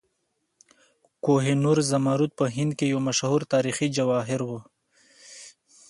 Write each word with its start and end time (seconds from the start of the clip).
کوه 1.25 1.45
نور 1.63 1.77
زمرد 1.91 2.31
په 2.39 2.45
هند 2.55 2.71
کې 2.79 2.85
یو 2.93 2.99
مشهور 3.07 3.41
تاریخي 3.53 3.87
جواهر 3.97 4.39
و. 4.43 4.49